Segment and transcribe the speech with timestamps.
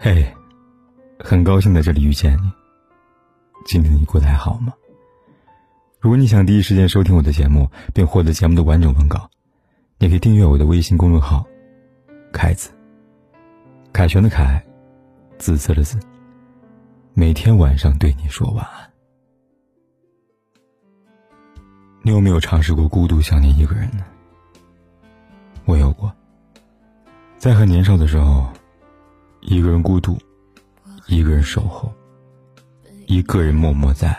[0.00, 0.24] 嘿，
[1.18, 2.52] 很高兴在这里遇见你。
[3.66, 4.72] 今天你过得还好吗？
[5.98, 9.28] 如果你想第一时间收听我的节目，并获得节目的完整文稿，
[9.98, 11.44] 你可以订阅我的微信公众号
[12.32, 12.70] “凯子”。
[13.92, 14.64] 凯旋的凯，
[15.36, 15.98] 紫色的紫。
[17.12, 18.88] 每天晚上对你说晚安。
[22.02, 24.04] 你有没有尝试过孤独想念一个人呢？
[25.64, 26.14] 我有过，
[27.36, 28.48] 在很年少的时候。
[29.40, 30.18] 一个人孤独，
[31.06, 31.92] 一个人守候，
[33.06, 34.16] 一个人默默在。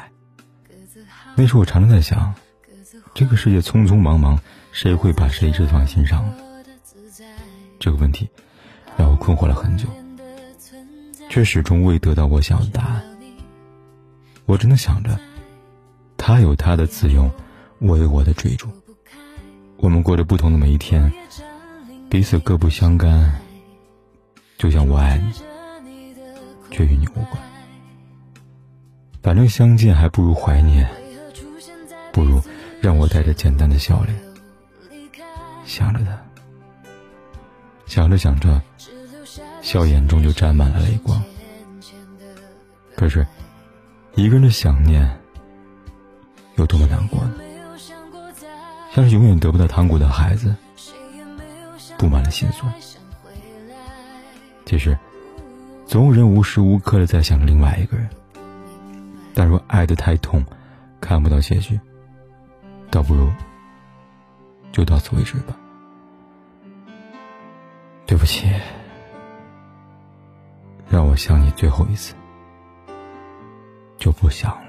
[1.35, 2.33] 那时我常常在想，
[3.13, 4.39] 这个世界匆匆忙忙，
[4.71, 6.27] 谁会把谁置放心上？
[7.79, 8.27] 这个问题
[8.97, 9.87] 让我困惑了很久，
[11.29, 13.03] 却始终未得到我想要的答案。
[14.45, 15.19] 我只能想着，
[16.17, 17.29] 他有他的自由，
[17.79, 18.67] 我有我的追逐。
[19.77, 21.11] 我们过着不同的每一天，
[22.09, 23.39] 彼此各不相干。
[24.59, 25.31] 就像我爱你，
[26.69, 27.41] 却与你无关。
[29.23, 30.85] 反正相见还不如怀念，
[32.11, 32.41] 不如
[32.81, 34.19] 让我带着简单的笑脸
[35.65, 36.21] 想着他。
[37.85, 38.61] 想着想着，
[39.61, 41.23] 笑眼中就沾满了泪光。
[42.97, 43.25] 可是，
[44.15, 45.09] 一个人的想念
[46.57, 47.35] 有多么难过呢？
[48.93, 50.53] 像是永远得不到糖果的孩子，
[51.97, 52.69] 布满了心酸。
[54.69, 54.95] 其实，
[55.87, 58.07] 总有人无时无刻的在想着另外一个人。
[59.33, 60.45] 但若爱得太痛，
[61.01, 61.79] 看不到结局，
[62.91, 63.27] 倒不如
[64.71, 65.57] 就到此为止吧。
[68.05, 68.47] 对不起，
[70.87, 72.13] 让我想你最后一次，
[73.97, 74.68] 就不想了。